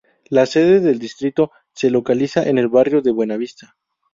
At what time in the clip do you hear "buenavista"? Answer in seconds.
3.11-3.75